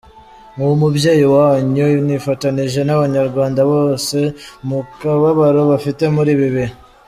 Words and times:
Nk’umubyeyi 0.55 1.25
wanyu 1.35 1.87
nifatanije 2.07 2.79
n’abanyarwanda 2.85 3.61
bose 3.71 4.17
mukababaro 4.67 5.61
bafite 5.71 6.03
muri 6.17 6.31
ibi 6.37 6.49
bihe. 6.55 6.73